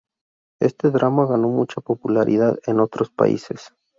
[0.59, 3.75] Este drama ganó mucha popularidad en otros países.